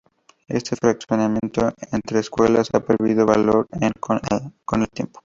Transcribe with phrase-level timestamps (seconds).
[0.47, 3.67] Este enfrentamiento entre escuelas ha perdido valor
[3.99, 5.19] con el tiempo.